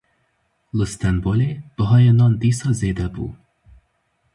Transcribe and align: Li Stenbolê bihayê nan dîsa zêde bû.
Li 0.77 0.85
Stenbolê 0.93 1.49
bihayê 1.75 2.13
nan 2.17 2.31
dîsa 2.41 2.69
zêde 2.79 3.07
bû. 3.13 3.25